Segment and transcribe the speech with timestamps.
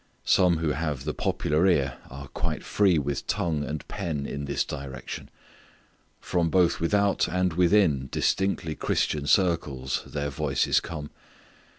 [0.25, 4.65] Some who have the popular ear are quite free with tongue and pen in this
[4.65, 5.29] direction.
[6.19, 11.11] From both without and within distinctly Christian circles their voices come.